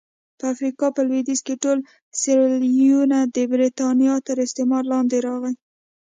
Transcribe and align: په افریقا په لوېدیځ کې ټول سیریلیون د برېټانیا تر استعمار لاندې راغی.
په 0.37 0.45
افریقا 0.53 0.87
په 0.95 1.01
لوېدیځ 1.07 1.39
کې 1.45 1.55
ټول 1.63 1.77
سیریلیون 2.21 3.11
د 3.35 3.37
برېټانیا 3.51 4.15
تر 4.27 4.37
استعمار 4.45 4.83
لاندې 4.91 5.17
راغی. 5.27 5.53